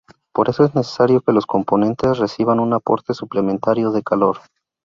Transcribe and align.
Por 0.33 0.49
eso 0.49 0.65
es 0.65 0.73
necesario 0.73 1.21
que 1.21 1.31
los 1.31 1.45
componentes 1.45 2.17
reciban 2.17 2.59
un 2.59 2.73
aporte 2.73 3.13
suplementario 3.13 3.91
de 3.91 4.01
calor. 4.01 4.39